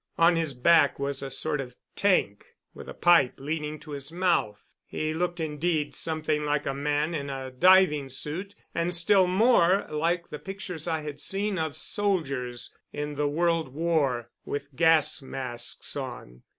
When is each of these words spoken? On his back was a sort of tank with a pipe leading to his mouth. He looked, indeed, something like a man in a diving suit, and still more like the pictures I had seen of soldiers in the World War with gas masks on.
On 0.17 0.35
his 0.35 0.55
back 0.55 0.97
was 0.97 1.21
a 1.21 1.29
sort 1.29 1.61
of 1.61 1.75
tank 1.95 2.43
with 2.73 2.89
a 2.89 2.93
pipe 2.95 3.35
leading 3.37 3.77
to 3.81 3.91
his 3.91 4.11
mouth. 4.11 4.73
He 4.87 5.13
looked, 5.13 5.39
indeed, 5.39 5.95
something 5.95 6.43
like 6.43 6.65
a 6.65 6.73
man 6.73 7.13
in 7.13 7.29
a 7.29 7.51
diving 7.51 8.09
suit, 8.09 8.55
and 8.73 8.95
still 8.95 9.27
more 9.27 9.85
like 9.91 10.29
the 10.29 10.39
pictures 10.39 10.87
I 10.87 11.01
had 11.01 11.19
seen 11.21 11.59
of 11.59 11.77
soldiers 11.77 12.73
in 12.91 13.13
the 13.13 13.27
World 13.27 13.75
War 13.75 14.31
with 14.43 14.75
gas 14.75 15.21
masks 15.21 15.95
on. 15.95 16.41